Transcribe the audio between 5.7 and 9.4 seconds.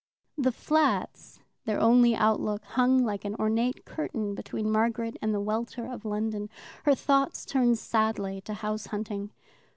of London. Her thoughts turned sadly to house hunting.